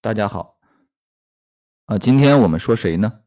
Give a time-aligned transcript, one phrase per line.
[0.00, 0.60] 大家好，
[1.86, 3.24] 啊，今天我们说谁呢？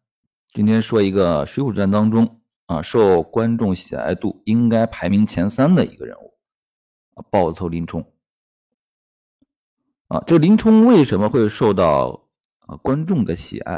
[0.54, 6.34] 今天说一个《水浒传》当中啊，受观众喜爱度应该排名前三的一个人物
[7.16, 8.02] 啊，报仇林冲。
[10.08, 12.30] 啊，这林冲为什么会受到
[12.60, 13.76] 啊观众的喜爱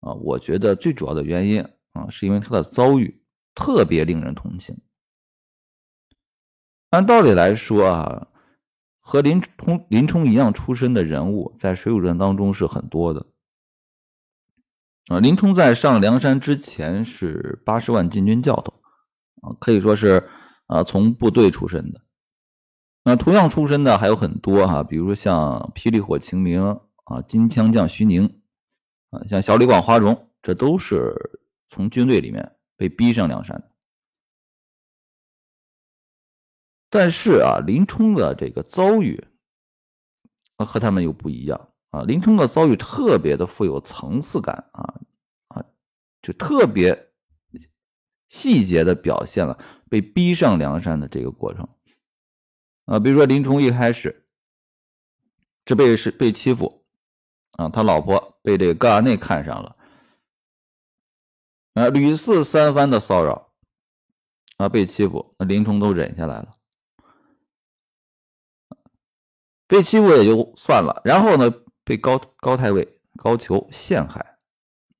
[0.00, 0.12] 啊？
[0.14, 3.22] 我觉得最主要的原因啊，是因为他的遭遇
[3.54, 4.76] 特别令人同情。
[6.90, 8.26] 按道理来说啊。
[9.08, 13.24] 和林冲、林冲一样出身的人物，在《水浒传》当中是很多的。
[15.06, 18.74] 啊，林冲在上梁山之前是八十万禁军教头，
[19.40, 20.28] 啊，可以说是
[20.66, 22.02] 啊从部队出身的。
[23.02, 28.26] 那同样出身的还有很多哈，比如说像霹雳火秦明啊、金枪将徐宁
[29.08, 31.14] 啊，像小李广花荣，这都是
[31.70, 33.67] 从军队里面被逼上梁山的。
[36.90, 39.22] 但是啊，林冲的这个遭遇
[40.56, 42.02] 和他们又不一样啊。
[42.02, 45.00] 林冲的遭遇特别的富有层次感啊
[45.48, 45.64] 啊，
[46.22, 47.10] 就特别
[48.28, 49.58] 细节的表现了
[49.90, 51.68] 被逼上梁山的这个过程
[52.86, 52.98] 啊。
[52.98, 54.24] 比如说林冲一开始
[55.64, 56.86] 这被是被欺负
[57.52, 59.76] 啊，他老婆被这个高衙内看上了
[61.74, 63.52] 啊，屡次三番的骚扰
[64.56, 66.57] 啊，被欺负，那林冲都忍下来了。
[69.68, 71.48] 被欺负也就算了，然后呢，
[71.84, 74.38] 被高高太尉高俅陷害，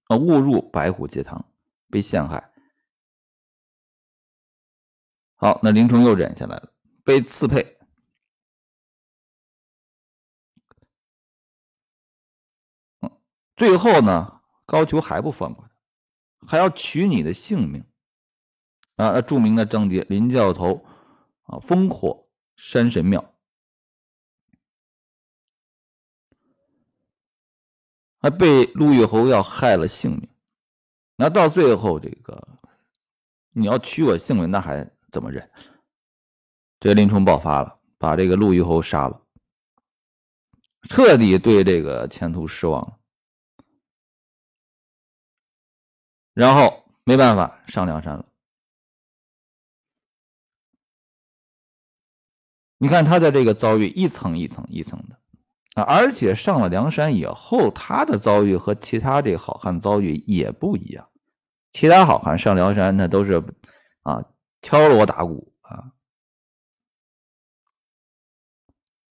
[0.04, 1.50] 啊，误入白虎节堂，
[1.88, 2.52] 被陷害。
[5.36, 7.78] 好，那林冲又忍下来了，被刺配，
[13.56, 15.64] 最后呢，高俅还不放过
[16.40, 17.82] 他，还要取你的性命，
[18.96, 20.84] 啊，著名的章节林教头
[21.44, 23.34] 啊，烽火山神庙。
[28.30, 30.28] 被陆虞侯要害了性命，
[31.16, 32.46] 那到最后这个
[33.50, 35.50] 你要取我性命，那还怎么忍？
[36.80, 39.20] 这林冲爆发了，把这个陆虞侯杀了，
[40.88, 42.98] 彻底对这个前途失望了。
[46.34, 48.24] 然后没办法上梁山了。
[52.78, 55.18] 你看他的这个遭遇，一层一层一层的。
[55.82, 61.08] 而且上了梁山以后，他的遭遇和其他这好汉遭遇也不一样。
[61.72, 63.42] 其他好汉上梁山，那都是
[64.02, 64.24] 啊
[64.62, 65.92] 敲锣打鼓啊，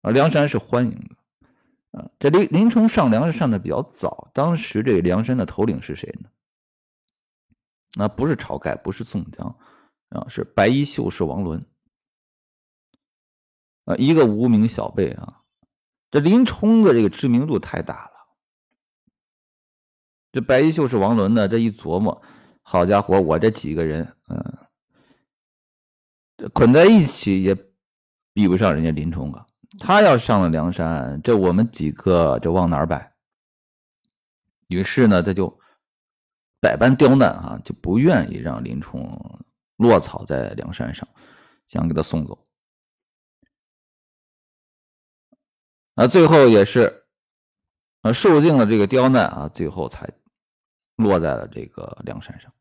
[0.02, 2.10] 啊梁山是欢迎的啊。
[2.20, 6.30] 这林林冲上梁山上的比较早，当时这梁山的头领是谁呢？
[7.98, 9.58] 那不是晁盖，不是宋江
[10.10, 11.66] 啊，是白衣秀士王伦
[13.86, 15.42] 啊，一个无名小辈啊。
[16.12, 18.12] 这林冲的这个知名度太大了，
[20.32, 22.22] 这白衣秀士王伦呢，这一琢磨，
[22.62, 24.58] 好家伙，我这几个人，嗯，
[26.38, 27.54] 这捆在一起也
[28.34, 29.46] 比不上人家林冲啊。
[29.78, 33.14] 他要上了梁山，这我们几个这往哪儿摆？
[34.68, 35.60] 于是呢，他就
[36.62, 39.20] 百般刁难啊，就不愿意让林冲
[39.76, 41.06] 落草在梁山上，
[41.68, 42.42] 想给他送走。
[45.96, 47.06] 啊，最后也是，
[48.02, 50.12] 啊，受尽了这个刁难啊，最后才
[50.98, 52.52] 落在了这个梁山上。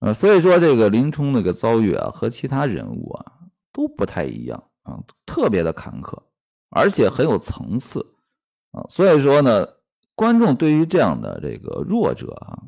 [0.00, 3.32] 啊，所以说这个林冲那个遭遇啊，和其他人物啊
[3.72, 6.20] 都不太一样啊，特别的坎坷，
[6.70, 8.04] 而且很有层次
[8.72, 8.84] 啊。
[8.88, 9.64] 所以说呢，
[10.16, 12.64] 观众对于这样的这个弱者啊，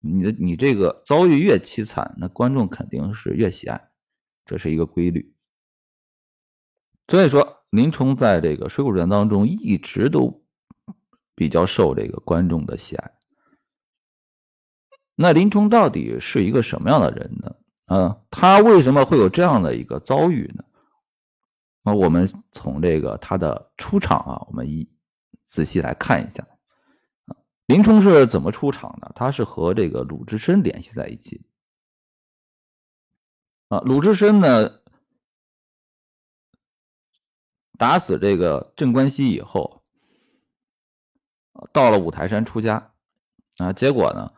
[0.00, 3.90] 你的你这个遭遇越凄惨，那观众肯定是越喜爱，
[4.44, 5.34] 这是一个规律。
[7.08, 7.59] 所以说。
[7.70, 10.44] 林冲在这个《水浒传》当中一直都
[11.34, 13.12] 比较受这个观众的喜爱。
[15.14, 17.54] 那林冲到底是一个什么样的人呢？
[17.86, 20.64] 啊，他为什么会有这样的一个遭遇呢？
[21.82, 24.88] 那我们从这个他的出场啊，我们一
[25.46, 26.46] 仔细来看一下，
[27.66, 29.12] 林冲是怎么出场的？
[29.14, 31.40] 他是和这个鲁智深联系在一起
[33.68, 34.79] 啊，鲁智深呢？
[37.80, 39.82] 打死这个镇关西以后，
[41.72, 42.92] 到了五台山出家，
[43.56, 44.30] 啊，结果呢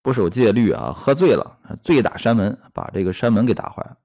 [0.00, 3.98] 不守戒律啊，喝醉了，醉打山门，把这个山门给打坏了。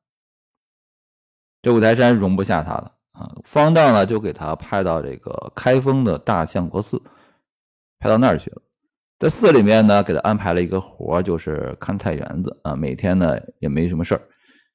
[1.62, 7.02] 这五台山容不下他了啊，方丈呢就给他派到这个开封的大相国寺，
[7.98, 8.62] 派到那儿去了。
[9.20, 14.22] 在寺里面呢，给他安排了一个活就是看菜园子啊，每天呢也没什么事儿。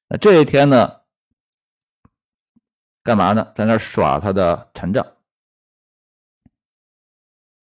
[0.09, 1.02] 那这一天呢。
[3.03, 3.53] 干嘛呢？
[3.55, 5.05] 在那耍他的禅杖，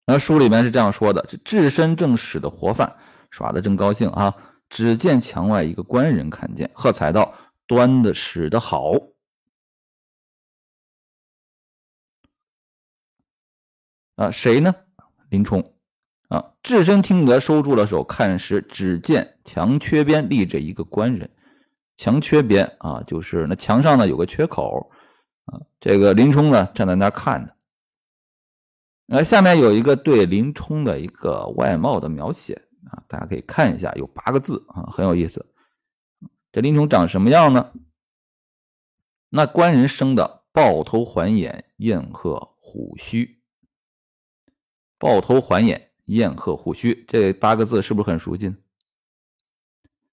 [0.06, 2.98] 那书里面是这样说的：这置身正室的活犯
[3.32, 4.36] 耍的正高兴啊，
[4.70, 7.34] 只见墙外一个官人看见，喝彩道
[7.66, 8.94] ：“端的使的好。”
[14.18, 14.76] 啊，谁呢？
[15.30, 15.74] 林冲。
[16.28, 21.30] 啊，置身听得，收住了手，看时，只见墙缺边立着一个官人。
[21.96, 24.92] 墙缺边啊，就是那墙上呢有个缺口
[25.52, 25.62] 啊。
[25.80, 27.54] 这个林冲呢站在那儿看着。
[29.08, 35.46] 呃，下面有一个对林冲的一个外貌的描写啊，大家可以看一下，有八个字啊，很有意思。
[36.52, 37.72] 这林冲长什么样呢？
[39.30, 43.42] 那官人生的豹头环眼，燕鹤虎须。
[44.98, 45.88] 豹头环眼。
[46.10, 48.52] 燕鹤虎须这八个字是不是很熟悉？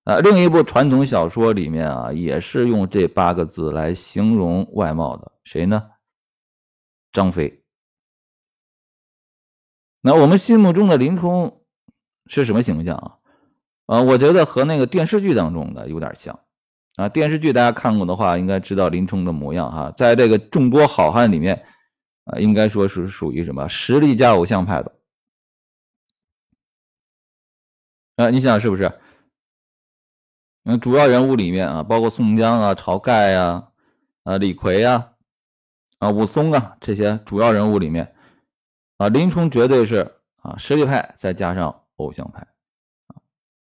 [0.07, 5.91] 啊，另一部传统小说里面啊，也是用这八个字来形容外貌的，谁呢？
[7.13, 7.65] 张飞。
[10.03, 11.65] 那我们心目中的林冲
[12.27, 13.19] 是什么形象啊？
[13.87, 16.39] 啊，我觉得和那个电视剧当中的有点像
[16.95, 17.09] 啊。
[17.09, 19.93] 电视剧大家看过的话，应该知道林冲的模样哈。
[19.97, 21.67] 在这个众多好汉里面
[22.27, 24.93] 啊，应该说是属于什么实力加偶像派的。
[28.15, 29.01] 啊，你想是不是？
[30.69, 33.71] 嗯，主要人物里面啊，包括宋江啊、晁盖呀、
[34.25, 35.13] 啊李逵呀、
[35.99, 38.17] 啊武松啊这些主要人物里面，
[38.97, 42.41] 啊林冲绝对是啊实力派，再加上偶像派，
[43.07, 43.23] 啊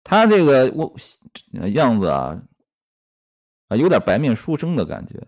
[0.06, 0.96] 他这个我
[1.74, 2.42] 样子啊
[3.68, 5.28] 啊有点白面书生的感觉。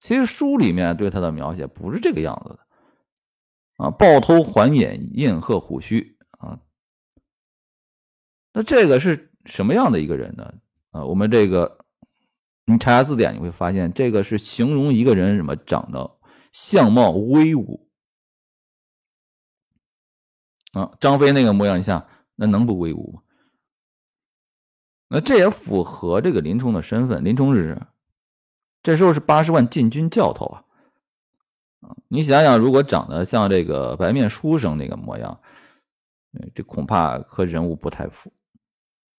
[0.00, 6.60] 其实书里面对他的描写不是这个样子的，啊豹头环眼，燕鹤虎须啊。
[8.54, 10.52] 那这个是什么样的一个人呢？
[10.90, 11.84] 啊，我们这个
[12.64, 16.18] 你查下字典，你会发现这个是形容一个人什么长得
[16.52, 17.88] 相貌威武
[20.72, 20.92] 啊。
[21.00, 23.22] 张飞那个模样，你像那能不威武吗？
[25.08, 27.22] 那这也符合这个林冲的身份。
[27.22, 27.80] 林冲是谁
[28.82, 30.64] 这时候是八十万禁军教头啊
[31.80, 31.94] 啊！
[32.08, 35.40] 你想想，如果长得像这个白面书生那个模样，
[36.54, 38.32] 这恐怕和人物不太符。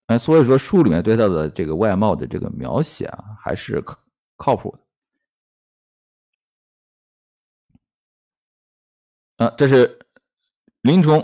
[0.08, 4.00] 哎，所以说书里面对他的这个外貌的这个描写啊，还是靠
[4.38, 4.78] 靠谱
[9.38, 9.46] 的。
[9.46, 10.00] 啊，这是
[10.82, 11.20] 林冲，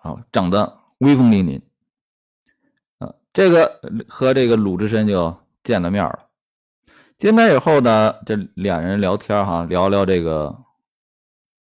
[0.00, 1.60] 啊，长得威风凛凛。
[3.04, 6.28] 啊，这个和这个鲁智深就见了面了。
[7.18, 10.64] 见面以后呢，这两人聊天哈，聊聊这个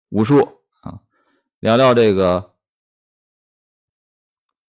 [0.07, 1.01] 武术啊，
[1.59, 2.55] 聊聊这个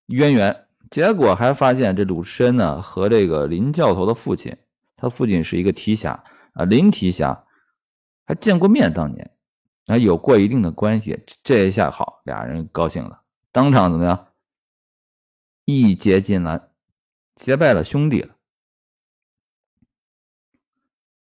[0.06, 0.66] 渊源。
[0.92, 4.54] 结果还发现这鲁智深呢和这个林教头的父亲，
[4.94, 6.22] 他父亲是一个提辖
[6.52, 7.46] 啊，林提辖，
[8.26, 9.30] 还见过面，当年
[9.86, 11.24] 啊有过一定的关系。
[11.42, 14.34] 这一下好，俩人高兴了，当场怎么样？
[15.64, 16.70] 义结金兰，
[17.36, 18.36] 结拜了兄弟了。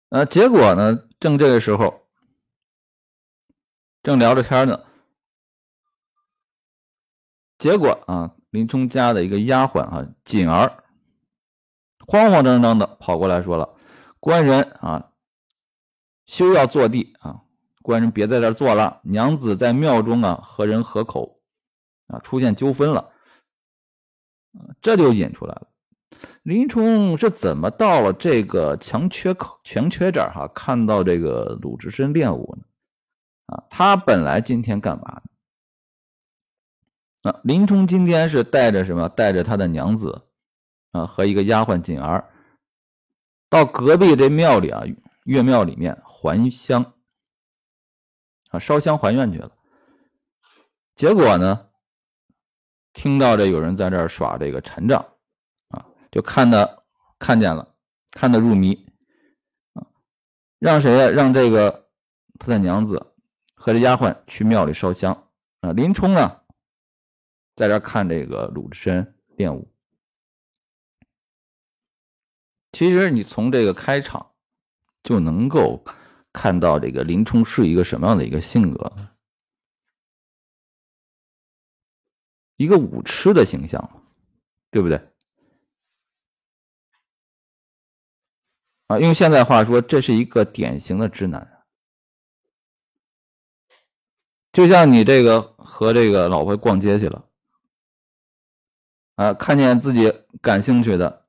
[0.09, 2.07] 呃，结果呢，正这个时候，
[4.03, 4.85] 正聊着天呢，
[7.57, 8.34] 结果啊。
[8.55, 10.85] 林冲家的一个丫鬟啊，锦儿，
[12.07, 13.75] 慌慌张张的跑过来说了
[14.21, 15.11] ：“官人啊，
[16.25, 17.41] 休要坐地啊！
[17.81, 21.41] 官人别在这坐了，娘子在庙中啊和人合口
[22.07, 23.12] 啊，出现纠纷了。”
[24.81, 25.67] 这就引出来了。
[26.43, 32.63] 林冲是怎么到了这个墙缺口、墙缺这儿哈，看到这个鲁智深练武呢？
[33.47, 35.24] 啊，他本来今天干嘛呢？
[37.25, 39.10] 啊，林冲今天是带着什么？
[39.10, 40.27] 带着他的娘子
[40.91, 42.24] 啊和一个丫鬟锦儿，
[43.50, 44.84] 到隔壁这庙里啊，
[45.24, 46.94] 岳庙里面还香
[48.51, 49.51] 啊，烧香还愿去了。
[50.96, 51.67] 结果呢，
[52.94, 55.03] 听到这有人在这儿耍这个禅杖
[55.70, 56.84] 啊，就看的
[57.17, 57.74] 看见了，
[58.12, 58.88] 看得入迷
[59.74, 59.82] 啊，
[60.60, 61.08] 让谁呀？
[61.08, 61.88] 让这个
[62.38, 63.13] 他的娘子
[63.55, 65.27] 和这丫鬟去庙里烧香
[65.62, 65.72] 啊。
[65.72, 66.41] 林冲呢？
[67.55, 69.71] 在这看这个鲁智深练武，
[72.74, 74.33] 其实你从这个开场
[75.03, 75.85] 就能够
[76.33, 78.93] 看到这个林冲是一个什么样的一个性格，
[82.57, 84.03] 一个武痴的形象，
[84.69, 84.97] 对不对？
[88.88, 91.65] 啊，用现在话说，这是一个典型的直男，
[94.51, 97.25] 就像你这个和这个老婆逛街去了。
[99.15, 101.25] 啊，看见自己感兴趣的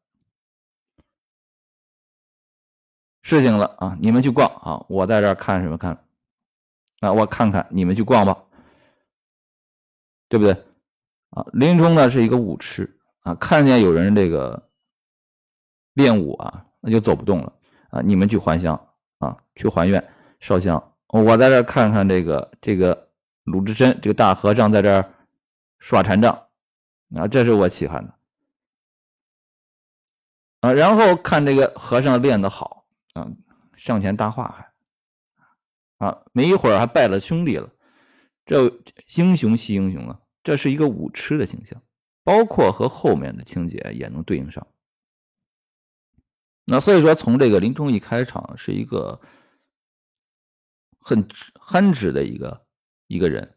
[3.23, 6.05] 事情了啊，你们去逛啊，我在这儿看什么看？
[7.01, 8.45] 啊，我看看，你们去逛吧，
[10.29, 10.53] 对不对？
[11.31, 14.71] 啊，林冲呢是一个武痴啊，看见有人这个
[15.93, 17.53] 练武啊，那就走不动了
[17.91, 18.89] 啊，你们去还乡
[19.19, 23.11] 啊，去还愿烧香，我在这看看这个这个
[23.45, 25.13] 鲁智深这个大和尚在这儿
[25.79, 26.46] 耍禅杖
[27.15, 28.19] 啊，这是我喜欢的
[30.61, 33.29] 啊，然后看这个和尚练得好啊，
[33.77, 34.67] 上前搭话还。
[35.99, 37.73] 啊，没一会儿还拜了兄弟了，
[38.45, 38.71] 这
[39.15, 41.83] 英雄惜英雄啊，这是一个武痴的形象，
[42.23, 44.67] 包括和后面的情节也能对应上。
[46.67, 49.19] 那所以说，从这个林冲一开场是一个
[50.99, 52.67] 很憨直的一个
[53.07, 53.56] 一个人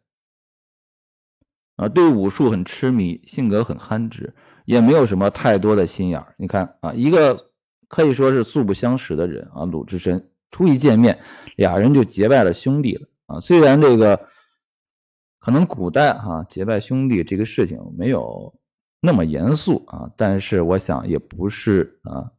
[1.79, 4.33] 啊，对武术很痴迷，性格很憨直，
[4.65, 7.51] 也没有什么太多的心眼你看啊，一个
[7.87, 10.29] 可以说是素不相识的人啊，鲁智深。
[10.51, 11.19] 初一见面，
[11.57, 13.39] 俩人就结拜了兄弟了啊！
[13.39, 14.27] 虽然这个
[15.37, 18.51] 可能古代哈结拜兄弟这个事情没有
[18.99, 22.31] 那么严肃啊，但是我想也不是啊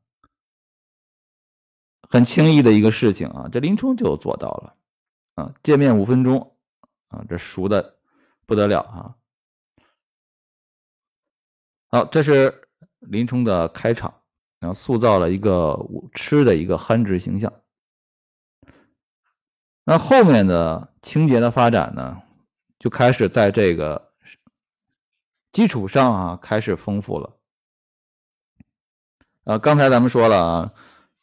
[2.09, 3.49] 很轻易的一个事情啊。
[3.53, 4.75] 这林冲就做到了
[5.37, 5.55] 啊！
[5.63, 6.57] 见面五分钟
[7.11, 7.95] 啊，这熟的
[8.45, 9.15] 不得了啊！
[11.91, 12.69] 好，这是
[13.01, 14.15] 林冲的开场，
[14.61, 17.53] 然后塑造了一个武痴的一个憨直形象。
[19.85, 22.23] 那后面的情节的发展呢，
[22.79, 24.13] 就开始在这个
[25.51, 27.37] 基础上啊，开始丰富了。
[29.45, 30.73] 啊，刚才咱们说了啊，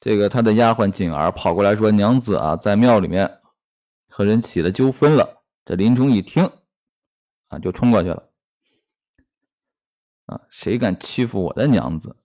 [0.01, 3.39] 这个他的丫鬟锦儿跑过来说：“娘子啊，在庙里面
[4.09, 6.43] 和人起了纠纷了。”这林冲一听
[7.47, 8.26] 啊，就冲过去了。
[10.27, 12.15] 啊，谁敢欺负我的娘子？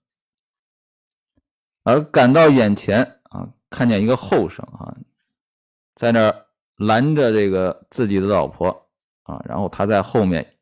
[1.82, 4.94] 而赶到眼前啊，看见一个后生啊。
[5.96, 8.90] 在那儿拦着这个自己的老婆
[9.22, 10.58] 啊，然后他在后面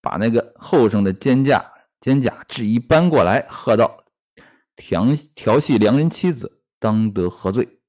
[0.00, 4.04] 把那个后生的肩架肩甲质一搬过来，喝道
[4.76, 7.80] ：“调调戏良人妻子，当得何罪？”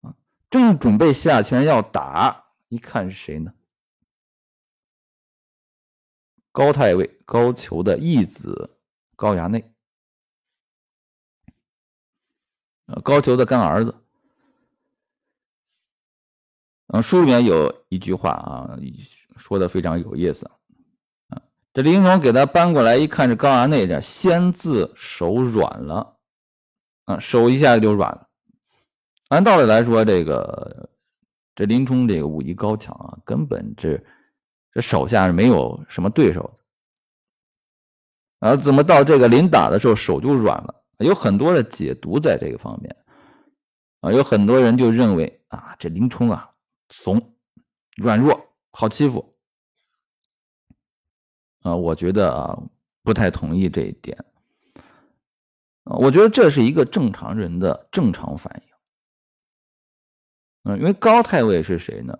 [0.00, 0.14] 啊，
[0.48, 3.52] 正准备下拳要打，一看是谁呢？
[6.56, 8.70] 高太尉高俅的义子
[9.14, 9.62] 高衙内，
[13.04, 13.94] 高俅的干儿子。
[16.86, 18.78] 嗯，书里面有一句话啊，
[19.36, 20.50] 说的非常有意思
[21.28, 21.42] 啊。
[21.74, 26.16] 这林冲给他搬过来一看，这高衙内，这先自手软了
[27.04, 28.30] 啊，手一下就软了。
[29.28, 30.88] 按道理来说，这个
[31.54, 34.02] 这林冲这个武艺高强啊，根本这
[34.76, 36.52] 这手下是没有什么对手
[38.40, 38.56] 的啊。
[38.56, 40.84] 怎么到这个临打的时候手就软了？
[40.98, 42.94] 有很多的解读在这个方面
[44.00, 46.50] 啊，有很多人就认为啊，这林冲啊。
[46.90, 47.34] 怂、
[47.96, 49.34] 软弱、好欺负
[51.62, 51.74] 啊！
[51.74, 52.62] 我觉得啊，
[53.02, 54.16] 不太同意这一点
[55.84, 55.96] 啊。
[55.96, 58.74] 我觉得这是一个正常人的正常反应。
[60.70, 62.18] 嗯，因为高太尉是谁呢？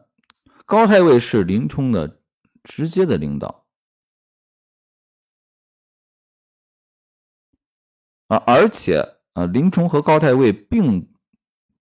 [0.65, 2.21] 高太尉是林冲的
[2.67, 3.65] 直接的领导
[8.29, 9.01] 啊，而且
[9.33, 11.09] 啊，林冲和高太尉并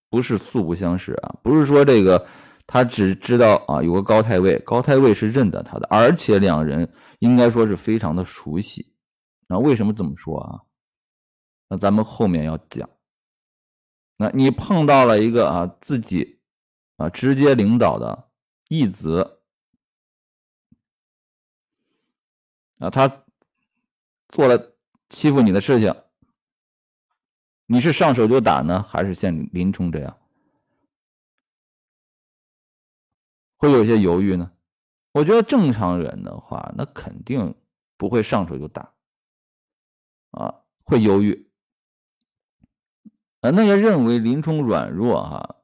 [0.09, 2.25] 不是素不相识啊，不是说这个。
[2.67, 8.91] 他只知道啊，有个高太尉，高太尉是认得他的，而且两人应该说是非常的熟悉。
[9.47, 10.61] 那为什么这么说啊？
[11.69, 12.89] 那咱们后面要讲。
[14.17, 16.39] 那你碰到了一个啊，自己
[16.97, 18.31] 啊直接领导的
[18.67, 19.34] 义子
[22.79, 23.23] 啊，他
[24.29, 24.75] 做了
[25.09, 25.95] 欺负你的事情，
[27.65, 30.17] 你是上手就打呢，还是像林冲这样？
[33.57, 34.51] 会有些犹豫呢，
[35.13, 37.55] 我觉得正常人的话，那肯定
[37.97, 38.93] 不会上手就打，
[40.31, 41.49] 啊，会犹豫。
[43.39, 45.55] 啊，那些认为林冲软弱哈，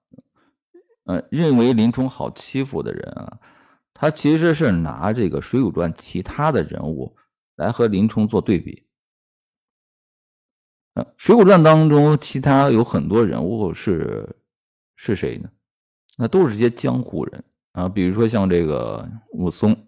[1.04, 3.40] 呃，认为林冲好欺负的人啊，
[4.02, 7.16] 他其实是拿这个《水浒传》其他的人物
[7.56, 8.88] 来和林冲做对比。
[11.18, 14.38] 《水浒传》当中其他有很多人物是
[14.96, 15.52] 是谁呢？
[16.18, 17.44] 那都是些江湖人。
[17.74, 19.88] 啊，比如说像这个武松，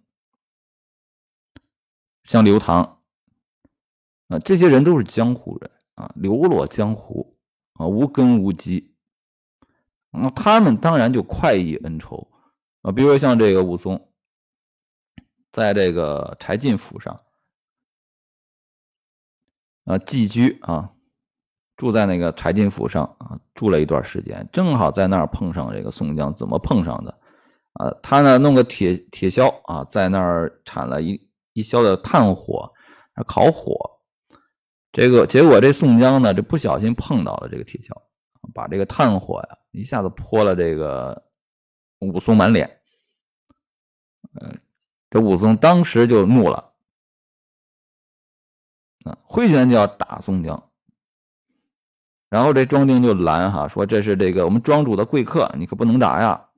[2.23, 3.01] 像刘唐，
[4.27, 7.35] 啊，这些人都是江湖人啊，流落江湖
[7.73, 8.93] 啊，无根无基，
[10.11, 12.29] 那他们当然就快意恩仇
[12.83, 12.91] 啊。
[12.91, 14.09] 比如说像这个武松，
[15.51, 17.19] 在这个柴进府上
[19.85, 20.91] 啊寄居啊，
[21.75, 27.19] 住在那个柴进府上啊，住了一段时间，正好在那儿碰上这个宋江，怎么碰上的？
[27.73, 31.19] 啊，他呢弄个铁铁锹啊，在那儿铲了一
[31.53, 32.71] 一锹的炭火，
[33.25, 33.89] 烤火。
[34.91, 37.91] 这个结果这宋江呢，这不小心碰到了这个铁锹，
[38.53, 41.19] 把这个炭火呀一下子泼了这个
[42.07, 42.81] 武松满脸。
[44.33, 44.59] 嗯，
[45.09, 46.73] 这武松当时就怒了，
[49.03, 50.71] 啊，挥拳就要打宋江。
[52.29, 56.49] 然后这庄丁就拦哈，说这是这个我们庄主的贵客，你可不能打呀。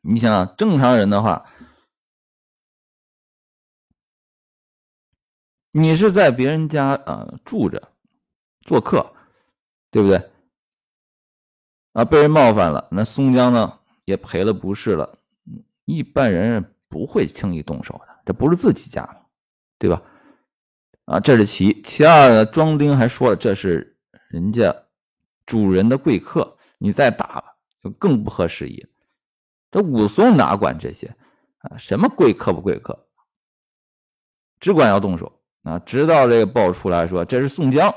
[0.00, 1.44] 你想正常人的话，
[5.70, 7.92] 你是在别人家啊住着
[8.62, 9.14] 做客，
[9.90, 10.30] 对不对？
[11.92, 15.18] 啊，被人冒犯了，那宋江呢也赔了不是了。
[15.84, 19.16] 一般人不会轻易动手的，这不是自己家嘛，
[19.78, 20.02] 对吧？
[21.04, 23.90] 啊，这是其其二呢，庄丁还说了这是。
[24.30, 24.74] 人家
[25.46, 27.44] 主人的贵客，你再打了
[27.80, 28.84] 就更不合时宜。
[29.70, 31.14] 这武松哪管这些
[31.58, 31.76] 啊？
[31.78, 33.06] 什么贵客不贵客，
[34.58, 35.78] 只管要动手啊！
[35.78, 37.88] 直到这个报出来说这是宋江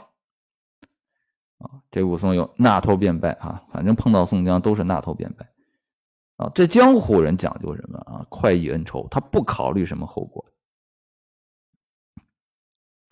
[1.58, 3.64] 啊，这武松又纳头便拜啊！
[3.74, 5.50] 反正碰到宋江都是纳头便拜
[6.38, 6.50] 啊！
[6.56, 8.26] 这江湖人讲究什么啊？
[8.30, 10.46] 快意恩仇，他不考虑什么后果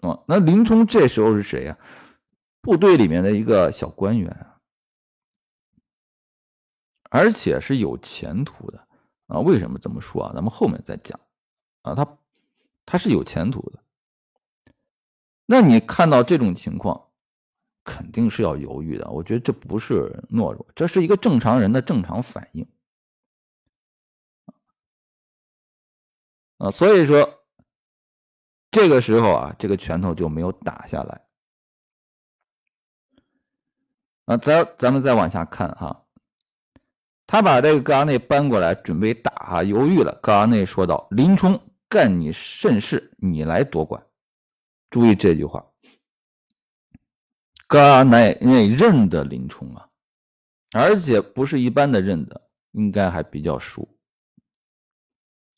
[0.02, 0.24] 啊！
[0.28, 1.78] 那林冲这时候是谁呀？
[2.62, 4.58] 部队里面的一个小官员啊，
[7.10, 8.88] 而且是有前途的
[9.28, 9.40] 啊！
[9.40, 10.32] 为什么这么说啊？
[10.34, 11.20] 咱们后面再讲
[11.82, 11.96] 啊。
[11.96, 12.18] 他
[12.86, 13.80] 他是有前途的，
[15.48, 17.10] 那你看到这种情况，
[17.84, 19.10] 肯定是要犹豫的。
[19.10, 22.68] 我觉得这不是懦弱，这是一个正常人的正常反应
[26.58, 26.72] 啊。
[26.72, 27.46] 所以说，
[28.72, 31.22] 这个时候啊，这个拳头就没有打下来。
[34.26, 36.06] 啊，咱咱们再往下看哈，
[37.28, 40.18] 他把这个高阿内搬过来准备打哈，犹豫了。
[40.22, 44.04] 高阿内说道：“林冲干你甚事，你来多管。”
[44.90, 45.64] 注意这句话，
[47.68, 49.90] 高阿内认得林冲啊，
[50.74, 53.88] 而且不是一般的认得，应该还比较熟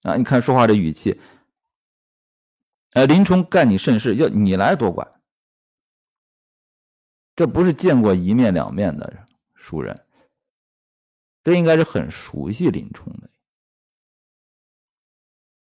[0.03, 0.15] 啊。
[0.15, 1.19] 你看说话这语气，
[2.91, 5.09] 哎，林冲干你甚事，要你来多管。
[7.35, 10.05] 这不是见过一面两面的熟人，
[11.43, 13.29] 这应该是很熟悉林冲的，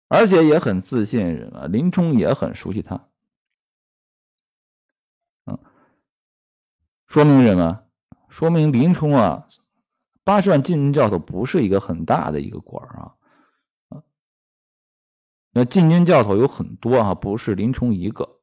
[0.08, 1.66] 而且也很自信人啊。
[1.68, 3.10] 林冲也很熟悉他，
[5.48, 5.60] 嗯，
[7.08, 7.84] 说明什么？
[8.30, 9.48] 说明林冲啊，
[10.24, 13.16] 八十万禁军教头不是一个很大的一个官，啊，
[15.58, 18.42] 那禁军教头有很多啊，不是林冲一个。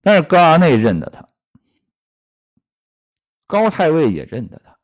[0.00, 1.28] 但是高衙内认得他，
[3.46, 4.80] 高太尉也认得他，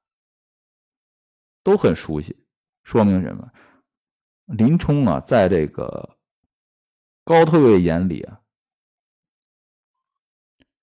[1.63, 2.47] 都很熟悉，
[2.83, 3.51] 说明什么？
[4.45, 6.19] 林冲啊，在这个
[7.25, 8.43] 高太尉眼里啊，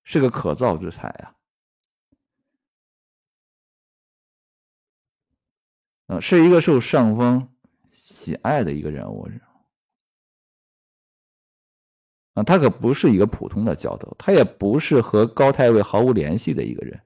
[0.02, 1.06] 是个可造之才
[6.08, 7.55] 啊，是一个受上峰
[8.06, 9.28] 喜爱的一个人物。
[12.34, 17.00] 啊，他可不是一个普通的教头，他也不是和高太尉毫无联系的一个人。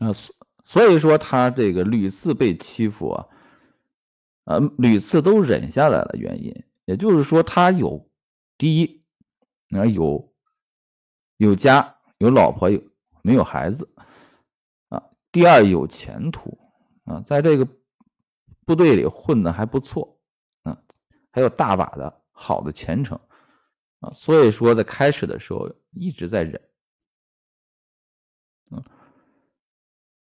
[0.00, 3.26] 啊，所所以说他这个屡次被欺负啊，
[4.44, 6.14] 啊，屡次都忍下来了。
[6.18, 6.52] 原因，
[6.84, 8.10] 也就是说，他有
[8.58, 9.00] 第一，
[9.70, 10.34] 啊，有
[11.38, 12.82] 有家有老婆有
[13.22, 13.88] 没有孩子
[14.88, 15.02] 啊？
[15.32, 16.58] 第二有前途
[17.08, 17.66] 啊，在这个
[18.64, 20.16] 部队里混的还不错。
[20.62, 20.78] 啊
[21.30, 23.16] 还有大把的好的前程
[24.00, 26.60] 啊，所以说在开始的时候一直在忍，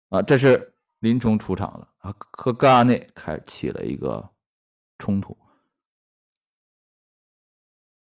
[0.09, 4.27] 啊，这是林冲出场了啊，和高衙内开起了一个
[4.97, 5.37] 冲突，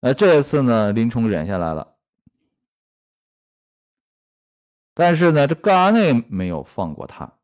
[0.02, 1.95] 那这一次呢，林冲忍下来了，
[4.93, 7.39] 但是呢，这高衙内没有放过他，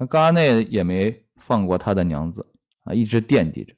[0.00, 2.50] 那高衙内也没放过他的娘子
[2.84, 3.76] 啊，一直惦记着。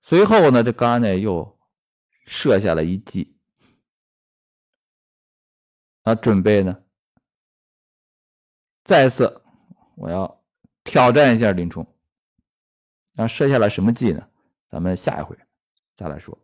[0.00, 1.60] 随后呢，这高呢又
[2.26, 3.38] 设下了一计，
[6.02, 6.82] 啊，准备呢
[8.82, 9.44] 再次
[9.94, 10.44] 我要
[10.82, 11.86] 挑战一下林冲，
[13.14, 14.28] 啊，设下了什么计呢？
[14.68, 15.38] 咱们下一回
[15.94, 16.36] 再来说。